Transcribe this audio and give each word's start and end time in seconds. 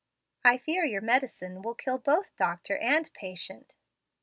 I 0.43 0.57
fear 0.57 0.83
your 0.83 1.01
medicine 1.01 1.61
will 1.61 1.75
kill 1.75 1.99
both 1.99 2.35
doctor 2.35 2.75
and 2.75 3.13
patient. 3.13 3.75